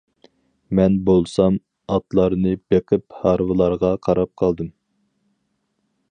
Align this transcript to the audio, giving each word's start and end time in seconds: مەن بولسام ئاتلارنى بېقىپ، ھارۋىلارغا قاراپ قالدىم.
مەن 0.77 0.95
بولسام 1.09 1.59
ئاتلارنى 1.95 2.53
بېقىپ، 2.73 3.05
ھارۋىلارغا 3.25 3.91
قاراپ 4.07 4.33
قالدىم. 4.43 4.71